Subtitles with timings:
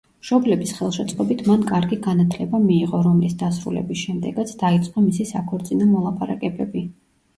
[0.21, 6.87] მშობლების ხელშეწყობით მან კარგი განათლება მიიღო, რომლის დასრულების შემდეგაც დაიწყო მისი საქორწინო მოლაპარაკებები.